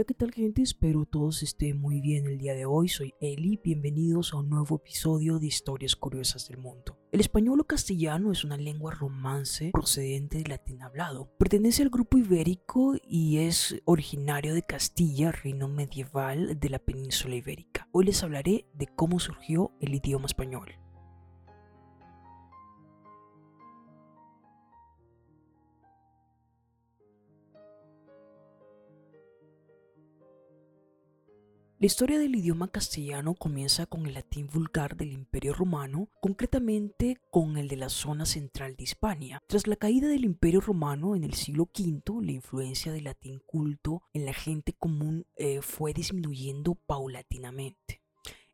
[0.00, 0.62] Hola, ¿qué tal gente?
[0.62, 2.88] Espero todos estén muy bien el día de hoy.
[2.88, 6.96] Soy Eli, bienvenidos a un nuevo episodio de Historias Curiosas del Mundo.
[7.12, 11.30] El español o castellano es una lengua romance procedente del latín hablado.
[11.36, 17.86] Pertenece al grupo ibérico y es originario de Castilla, reino medieval de la península ibérica.
[17.92, 20.80] Hoy les hablaré de cómo surgió el idioma español.
[31.80, 37.56] La historia del idioma castellano comienza con el latín vulgar del Imperio Romano, concretamente con
[37.56, 39.42] el de la zona central de Hispania.
[39.46, 44.02] Tras la caída del Imperio Romano en el siglo V, la influencia del latín culto
[44.12, 48.02] en la gente común eh, fue disminuyendo paulatinamente.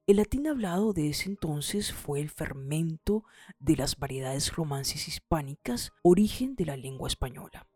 [0.06, 3.24] El latín hablado de ese entonces fue el fermento
[3.58, 7.66] de las variedades romances hispánicas, origen de la lengua española.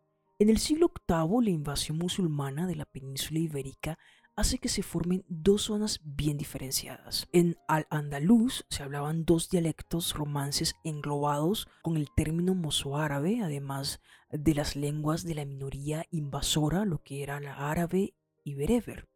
[0.41, 3.99] En el siglo VIII, la invasión musulmana de la península ibérica
[4.35, 7.27] hace que se formen dos zonas bien diferenciadas.
[7.31, 14.75] En Al-Andalus se hablaban dos dialectos romances englobados con el término mozoárabe, además de las
[14.75, 19.07] lenguas de la minoría invasora, lo que era la árabe y bereber.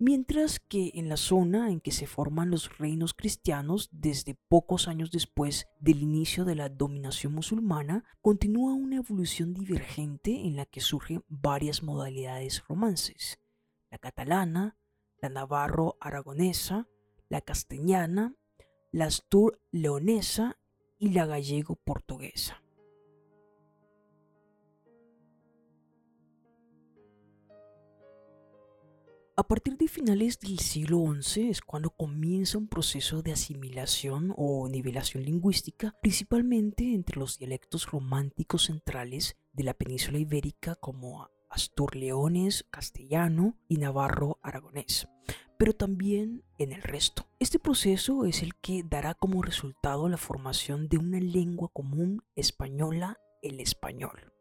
[0.00, 5.10] Mientras que en la zona en que se forman los reinos cristianos, desde pocos años
[5.10, 11.24] después del inicio de la dominación musulmana, continúa una evolución divergente en la que surgen
[11.28, 13.40] varias modalidades romances
[13.90, 14.76] la catalana,
[15.20, 16.88] la navarro-aragonesa,
[17.28, 18.34] la castellana,
[18.92, 20.58] la astur-leonesa
[20.98, 22.62] y la gallego-portuguesa.
[29.38, 34.68] A partir de finales del siglo XI es cuando comienza un proceso de asimilación o
[34.68, 43.56] nivelación lingüística, principalmente entre los dialectos románticos centrales de la península ibérica como astur-leones, castellano
[43.68, 45.08] y navarro-aragonés,
[45.58, 47.26] pero también en el resto.
[47.38, 53.18] Este proceso es el que dará como resultado la formación de una lengua común española,
[53.42, 54.32] el español.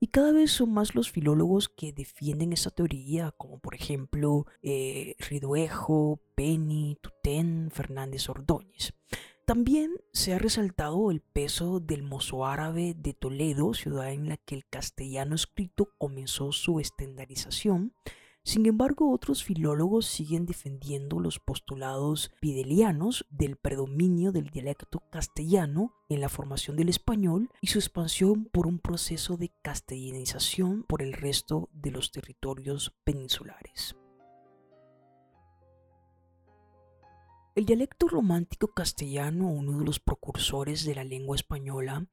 [0.00, 5.16] Y cada vez son más los filólogos que defienden esta teoría, como por ejemplo eh,
[5.18, 8.92] Riduejo, Penny, Tutén, Fernández Ordóñez.
[9.44, 14.66] También se ha resaltado el peso del mozoárabe de Toledo, ciudad en la que el
[14.66, 17.92] castellano escrito comenzó su estandarización.
[18.42, 26.22] Sin embargo, otros filólogos siguen defendiendo los postulados pidelianos del predominio del dialecto castellano en
[26.22, 31.68] la formación del español y su expansión por un proceso de castellanización por el resto
[31.74, 33.94] de los territorios peninsulares.
[37.54, 42.08] El dialecto romántico castellano, uno de los precursores de la lengua española,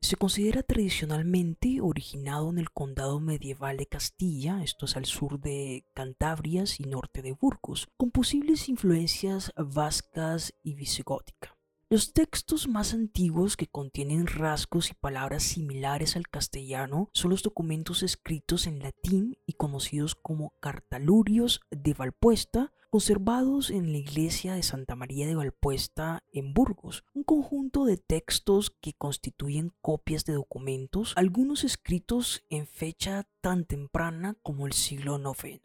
[0.00, 5.84] se considera tradicionalmente originado en el condado medieval de Castilla, esto es al sur de
[5.92, 11.58] Cantabrias y norte de Burgos, con posibles influencias vascas y visigótica.
[11.90, 18.02] Los textos más antiguos que contienen rasgos y palabras similares al castellano son los documentos
[18.02, 24.96] escritos en latín y conocidos como cartalurios de Valpuesta, conservados en la iglesia de Santa
[24.96, 31.64] María de Valpuesta en Burgos, un conjunto de textos que constituyen copias de documentos, algunos
[31.64, 35.60] escritos en fecha tan temprana como el siglo IX.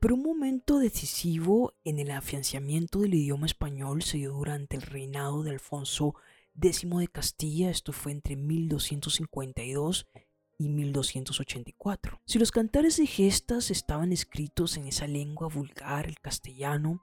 [0.00, 5.42] Pero un momento decisivo en el afianzamiento del idioma español se dio durante el reinado
[5.42, 6.14] de Alfonso
[6.60, 10.06] X de Castilla, esto fue entre 1252
[10.58, 12.20] y 1284.
[12.24, 17.02] Si los cantares y gestas estaban escritos en esa lengua vulgar, el castellano,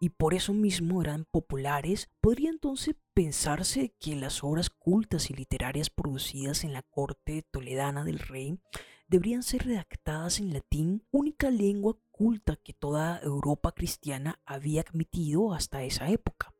[0.00, 5.90] y por eso mismo eran populares, podría entonces pensarse que las obras cultas y literarias
[5.90, 8.60] producidas en la corte toledana del rey
[9.08, 15.82] deberían ser redactadas en latín, única lengua culta que toda Europa cristiana había admitido hasta
[15.82, 16.54] esa época.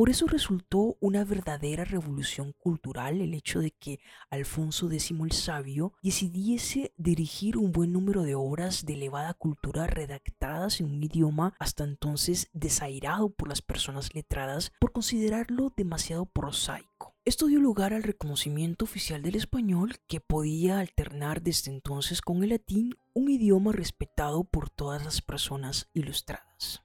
[0.00, 4.00] Por eso resultó una verdadera revolución cultural el hecho de que
[4.30, 10.80] Alfonso X el Sabio decidiese dirigir un buen número de obras de elevada cultura redactadas
[10.80, 17.14] en un idioma hasta entonces desairado por las personas letradas por considerarlo demasiado prosaico.
[17.26, 22.48] Esto dio lugar al reconocimiento oficial del español que podía alternar desde entonces con el
[22.48, 26.82] latín, un idioma respetado por todas las personas ilustradas.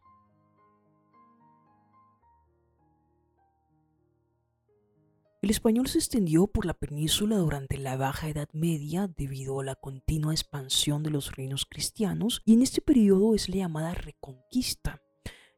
[5.46, 9.76] El español se extendió por la península durante la Baja Edad Media debido a la
[9.76, 15.04] continua expansión de los reinos cristianos y en este periodo es la llamada Reconquista.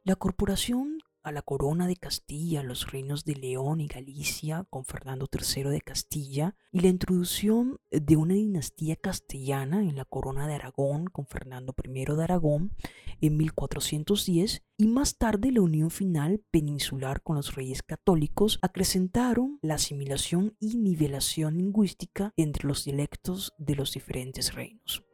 [0.03, 5.27] La corporación a la corona de Castilla, los reinos de León y Galicia con Fernando
[5.29, 11.07] III de Castilla y la introducción de una dinastía castellana en la corona de Aragón
[11.07, 12.71] con Fernando I de Aragón
[13.19, 19.75] en 1410 y más tarde la unión final peninsular con los reyes católicos acrecentaron la
[19.75, 25.06] asimilación y nivelación lingüística entre los dialectos de los diferentes reinos.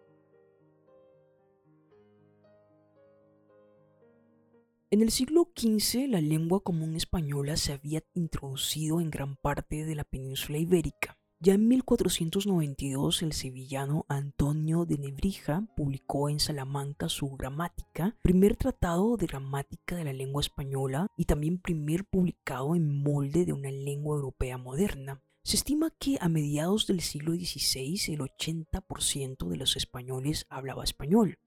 [4.93, 9.95] En el siglo XV la lengua común española se había introducido en gran parte de
[9.95, 11.17] la península ibérica.
[11.39, 19.17] Ya en 1492 el sevillano Antonio de Nebrija publicó en Salamanca su Gramática, primer tratado
[19.17, 24.15] de gramática de la lengua española y también primer publicado en molde de una lengua
[24.17, 25.23] europea moderna.
[25.41, 31.39] Se estima que a mediados del siglo XVI el 80% de los españoles hablaba español.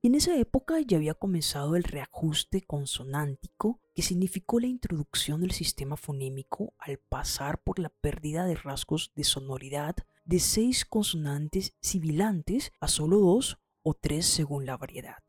[0.00, 5.52] Y en esa época ya había comenzado el reajuste consonántico, que significó la introducción del
[5.52, 12.72] sistema fonémico al pasar por la pérdida de rasgos de sonoridad de seis consonantes sibilantes
[12.80, 15.22] a solo dos o tres según la variedad.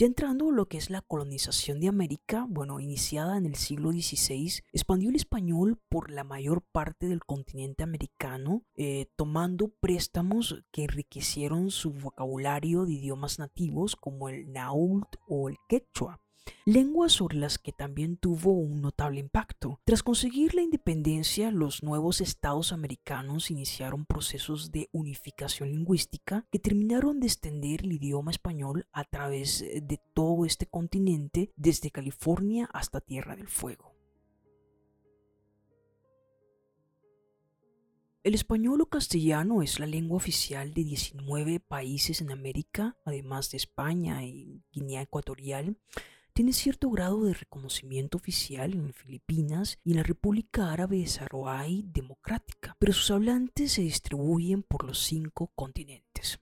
[0.00, 4.62] Ya entrando lo que es la colonización de América, bueno, iniciada en el siglo XVI,
[4.72, 11.72] expandió el español por la mayor parte del continente americano, eh, tomando préstamos que enriquecieron
[11.72, 16.20] su vocabulario de idiomas nativos como el náhuatl o el quechua
[16.64, 19.80] lenguas sobre las que también tuvo un notable impacto.
[19.84, 27.20] Tras conseguir la independencia, los nuevos estados americanos iniciaron procesos de unificación lingüística que terminaron
[27.20, 33.36] de extender el idioma español a través de todo este continente, desde California hasta Tierra
[33.36, 33.94] del Fuego.
[38.24, 43.56] El español o castellano es la lengua oficial de 19 países en América, además de
[43.56, 45.78] España y Guinea Ecuatorial
[46.38, 51.66] tiene cierto grado de reconocimiento oficial en Filipinas y en la República Árabe de Sarawak
[51.86, 56.38] Democrática, pero sus hablantes se distribuyen por los cinco continentes.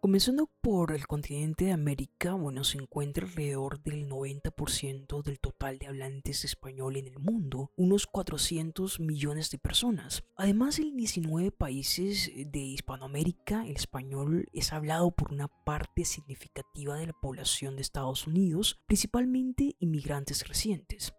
[0.00, 5.88] Comenzando por el continente de América, bueno, se encuentra alrededor del 90% del total de
[5.88, 10.24] hablantes de español en el mundo, unos 400 millones de personas.
[10.36, 17.08] Además, en 19 países de Hispanoamérica, el español es hablado por una parte significativa de
[17.08, 21.12] la población de Estados Unidos, principalmente inmigrantes recientes.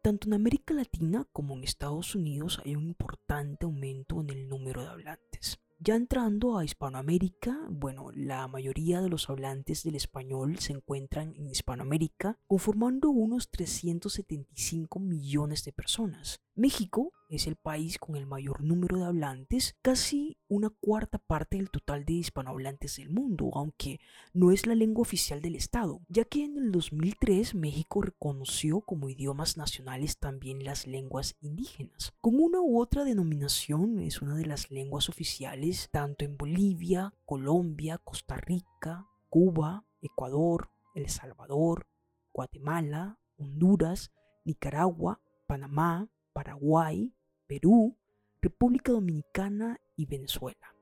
[0.00, 4.82] Tanto en América Latina como en Estados Unidos hay un importante aumento en el número
[4.82, 5.58] de hablantes.
[5.84, 11.48] Ya entrando a Hispanoamérica, bueno, la mayoría de los hablantes del español se encuentran en
[11.48, 16.40] Hispanoamérica, conformando unos 375 millones de personas.
[16.54, 21.70] México es el país con el mayor número de hablantes, casi una cuarta parte del
[21.70, 24.00] total de hispanohablantes del mundo, aunque
[24.34, 29.08] no es la lengua oficial del Estado, ya que en el 2003 México reconoció como
[29.08, 32.12] idiomas nacionales también las lenguas indígenas.
[32.20, 37.96] Con una u otra denominación es una de las lenguas oficiales tanto en Bolivia, Colombia,
[37.96, 41.86] Costa Rica, Cuba, Ecuador, El Salvador,
[42.34, 44.12] Guatemala, Honduras,
[44.44, 47.12] Nicaragua, Panamá, Paraguay,
[47.46, 47.96] Perú,
[48.40, 50.74] República Dominicana y Venezuela.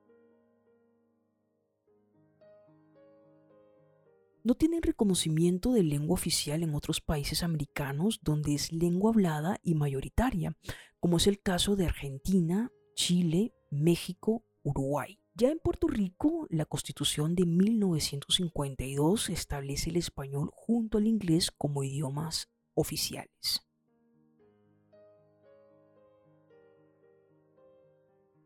[4.43, 9.75] No tienen reconocimiento de lengua oficial en otros países americanos donde es lengua hablada y
[9.75, 10.57] mayoritaria,
[10.99, 15.19] como es el caso de Argentina, Chile, México, Uruguay.
[15.35, 21.85] Ya en Puerto Rico, la Constitución de 1952 establece el español junto al inglés como
[21.85, 23.70] idiomas oficiales.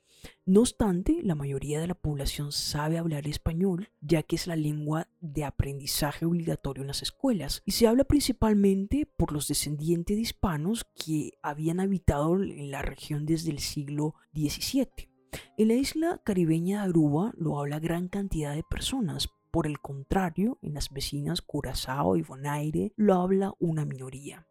[0.46, 5.08] No obstante, la mayoría de la población sabe hablar español, ya que es la lengua
[5.20, 10.86] de aprendizaje obligatorio en las escuelas, y se habla principalmente por los descendientes de hispanos
[10.94, 15.10] que habían habitado en la región desde el siglo XVII.
[15.58, 20.58] En la isla caribeña de Aruba lo habla gran cantidad de personas, por el contrario,
[20.62, 24.46] en las vecinas Curazao y Bonaire lo habla una minoría.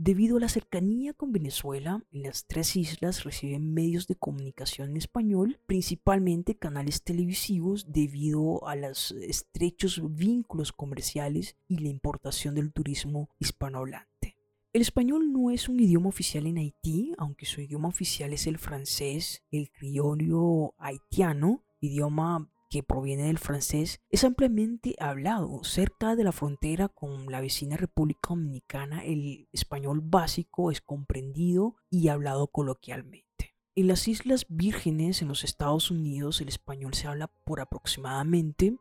[0.00, 5.58] Debido a la cercanía con Venezuela, las tres islas reciben medios de comunicación en español,
[5.66, 14.36] principalmente canales televisivos debido a los estrechos vínculos comerciales y la importación del turismo hispanohablante.
[14.72, 18.58] El español no es un idioma oficial en Haití, aunque su idioma oficial es el
[18.58, 25.62] francés, el criollo haitiano, idioma que proviene del francés, es ampliamente hablado.
[25.64, 32.08] Cerca de la frontera con la vecina República Dominicana, el español básico es comprendido y
[32.08, 33.54] hablado coloquialmente.
[33.74, 38.76] En las Islas Vírgenes, en los Estados Unidos, el español se habla por aproximadamente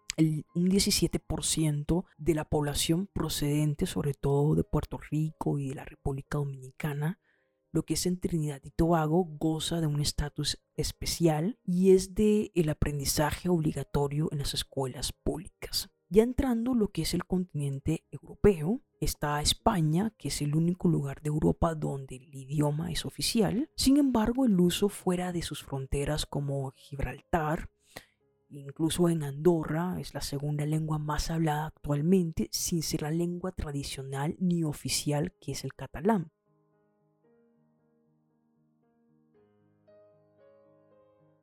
[0.55, 6.39] un 17% de la población procedente sobre todo de Puerto Rico y de la República
[6.39, 7.19] Dominicana
[7.71, 12.51] lo que es en Trinidad y Tobago goza de un estatus especial y es de
[12.55, 15.89] el aprendizaje obligatorio en las escuelas públicas.
[16.09, 21.21] Ya entrando lo que es el continente europeo, está España, que es el único lugar
[21.21, 23.69] de Europa donde el idioma es oficial.
[23.75, 27.69] Sin embargo, el uso fuera de sus fronteras como Gibraltar,
[28.49, 34.37] incluso en Andorra, es la segunda lengua más hablada actualmente, sin ser la lengua tradicional
[34.39, 36.31] ni oficial que es el catalán.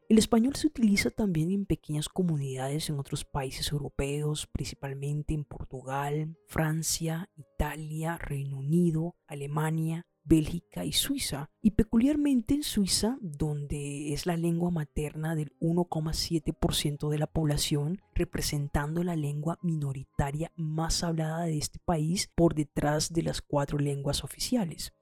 [0.06, 6.36] El español se utiliza también en pequeñas comunidades en otros países europeos, principalmente en Portugal,
[6.46, 14.36] Francia, Italia, Reino Unido, Alemania, Bélgica y Suiza, y peculiarmente en Suiza, donde es la
[14.36, 21.78] lengua materna del 1,7% de la población, representando la lengua minoritaria más hablada de este
[21.78, 24.92] país por detrás de las cuatro lenguas oficiales.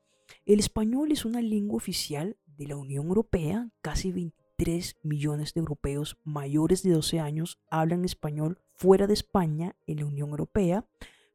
[0.47, 5.59] El español es una lengua oficial de la Unión Europea, casi 20 3 millones de
[5.59, 10.87] europeos mayores de 12 años hablan español fuera de España en la Unión Europea,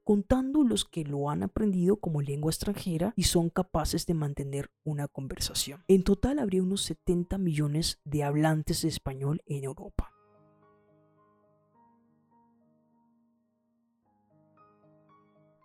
[0.06, 5.10] contando los que lo han aprendido como lengua extranjera y son capaces de mantener una
[5.10, 5.84] conversación.
[5.90, 10.14] En total habría unos 70 millones de hablantes de español en Europa.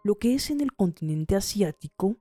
[0.03, 2.17] Lo que es en el continente asiático,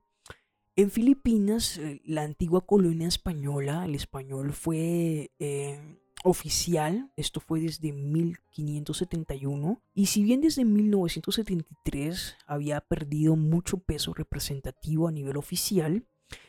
[0.76, 7.92] en Filipinas, eh, la antigua colonia española, el español fue eh, oficial, esto fue desde
[7.92, 16.06] 1571, y si bien desde 1973 había perdido mucho peso representativo a nivel oficial,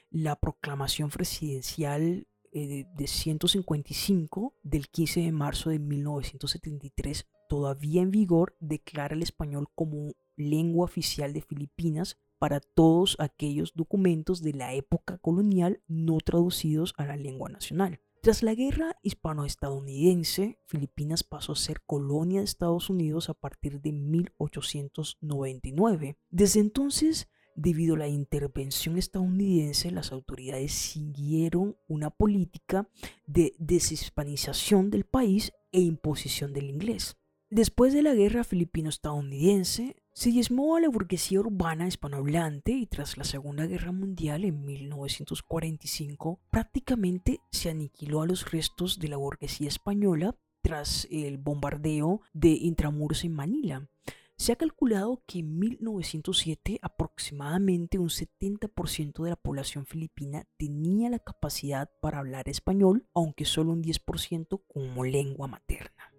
[0.09, 8.55] la proclamación presidencial eh, de 155 del 15 de marzo de 1973, todavía en vigor,
[8.59, 15.17] declara el español como lengua oficial de Filipinas para todos aquellos documentos de la época
[15.17, 18.01] colonial no traducidos a la lengua nacional.
[18.21, 23.93] Tras la guerra hispano-estadounidense, Filipinas pasó a ser colonia de Estados Unidos a partir de
[23.93, 26.17] 1899.
[26.31, 32.89] Desde entonces, debido a la intervención estadounidense, las autoridades siguieron una política
[33.25, 37.15] de deshispanización del país e imposición del inglés.
[37.49, 43.23] Después de la guerra filipino-estadounidense, se diezmó a la burguesía urbana hispanohablante y tras la
[43.23, 50.35] Segunda Guerra Mundial en 1945 prácticamente se aniquiló a los restos de la burguesía española
[50.61, 53.89] tras el bombardeo de Intramuros en Manila.
[54.37, 61.19] Se ha calculado que en 1907 aproximadamente un 70% de la población filipina tenía la
[61.19, 66.12] capacidad para hablar español, aunque solo un 10% como lengua materna.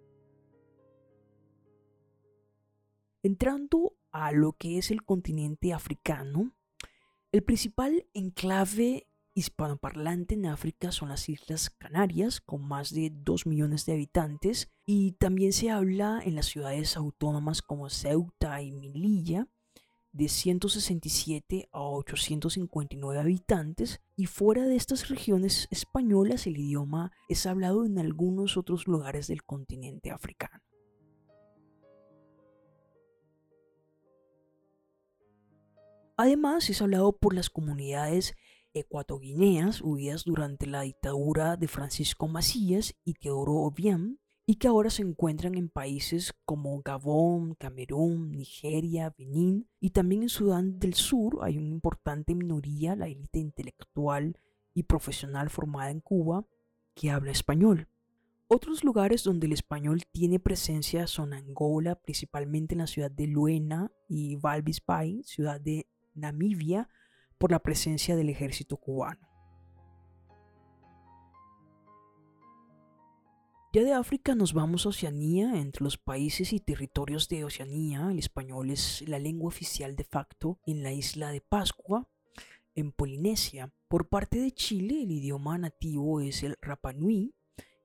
[3.25, 6.53] Entrando a lo que es el continente africano,
[7.31, 13.87] el principal enclave hispanoparlante en África son las Islas Canarias, con más de 2 millones
[13.87, 19.47] de habitantes, y también se habla en las ciudades autónomas como Ceuta y Melilla
[20.11, 27.85] de 167 a 859 habitantes y fuera de estas regiones españolas el idioma es hablado
[27.85, 30.64] en algunos otros lugares del continente africano.
[36.17, 38.35] Además es hablado por las comunidades
[38.73, 45.01] ecuatoguineas huidas durante la dictadura de Francisco Macías y Teodoro Obiang y que ahora se
[45.01, 51.57] encuentran en países como Gabón, Camerún, Nigeria, Benín y también en Sudán del Sur hay
[51.57, 54.39] una importante minoría, la élite intelectual
[54.73, 56.45] y profesional formada en Cuba,
[56.93, 57.89] que habla español.
[58.47, 63.91] Otros lugares donde el español tiene presencia son Angola, principalmente en la ciudad de Luena
[64.07, 66.89] y Walvis Bay, ciudad de Namibia,
[67.37, 69.27] por la presencia del ejército cubano.
[73.75, 75.59] Ya de África nos vamos a Oceanía.
[75.59, 80.59] Entre los países y territorios de Oceanía, el español es la lengua oficial de facto
[80.65, 82.07] en la isla de Pascua,
[82.73, 83.73] en Polinesia.
[83.89, 87.35] Por parte de Chile, el idioma nativo es el Rapanui,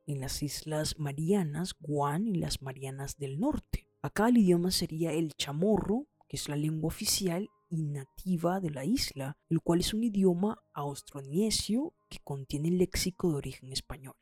[0.06, 3.88] en las Islas Marianas, Guam y las Marianas del Norte.
[4.00, 8.84] Acá el idioma sería el chamorro, que es la lengua oficial y nativa de la
[8.84, 14.16] isla, el cual es un idioma austronesio que contiene léxico de origen español.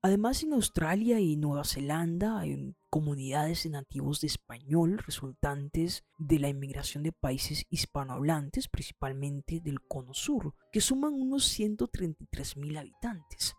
[0.00, 6.48] Además, en Australia y Nueva Zelanda hay comunidades de nativos de español resultantes de la
[6.48, 13.56] inmigración de países hispanohablantes, principalmente del Cono Sur, que suman unos 133.000 habitantes.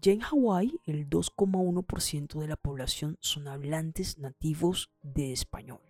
[0.00, 5.85] Ya en Hawái, el 2,1% de la población son hablantes nativos de español.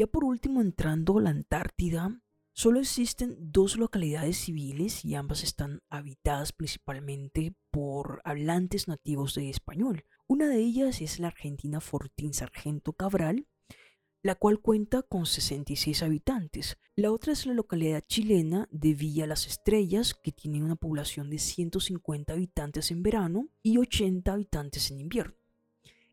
[0.00, 2.22] Ya por último, entrando a la Antártida,
[2.54, 10.06] Solo existen dos localidades civiles y ambas están habitadas principalmente por hablantes nativos de español.
[10.26, 13.46] Una de ellas es la argentina Fortín Sargento Cabral,
[14.22, 16.78] la cual cuenta con 66 habitantes.
[16.96, 21.38] La otra es la localidad chilena de Villa Las Estrellas, que tiene una población de
[21.38, 25.34] 150 habitantes en verano y 80 habitantes en invierno.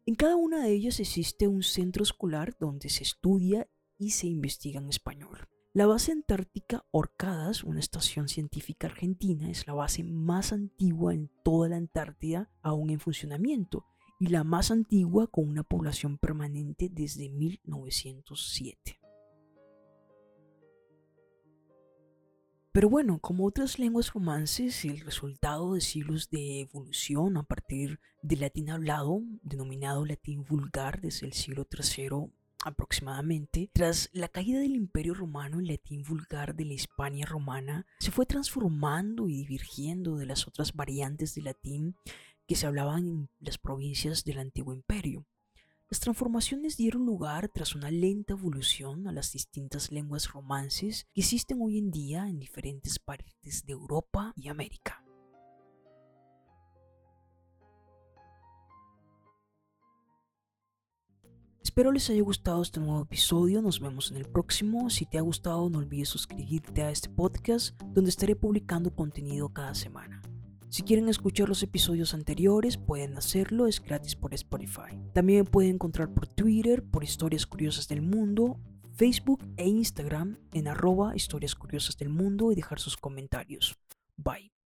[0.06, 4.80] En cada una de ellas existe un centro escolar donde se estudia y se investiga
[4.80, 5.48] en español.
[5.74, 11.70] La base antártica Orcadas, una estación científica argentina, es la base más antigua en toda
[11.70, 13.86] la Antártida aún en funcionamiento
[14.20, 19.00] y la más antigua con una población permanente desde 1907.
[22.72, 28.42] Pero bueno, como otras lenguas romances, el resultado de siglos de evolución a partir del
[28.42, 32.32] latín hablado, denominado latín vulgar desde el siglo III
[32.68, 38.12] aproximadamente, tras la caída del Imperio Romano, el latín vulgar de la Hispania romana se
[38.12, 41.96] fue transformando y divergiendo de las otras variantes del latín
[42.48, 45.26] que se hablaban en las provincias del antiguo imperio.
[45.90, 51.60] Las transformaciones dieron lugar tras una lenta evolución a las distintas lenguas romances que existen
[51.62, 55.07] hoy en día en diferentes partes de Europa y América.
[61.78, 64.90] Espero les haya gustado este nuevo episodio, nos vemos en el próximo.
[64.90, 69.76] Si te ha gustado no olvides suscribirte a este podcast donde estaré publicando contenido cada
[69.76, 70.24] semana.
[70.70, 74.98] Si quieren escuchar los episodios anteriores pueden hacerlo, es gratis por Spotify.
[75.14, 78.60] También me pueden encontrar por Twitter, por Historias Curiosas del Mundo,
[78.96, 83.78] Facebook e Instagram en arroba Historias Curiosas del Mundo y dejar sus comentarios.
[84.16, 84.57] Bye.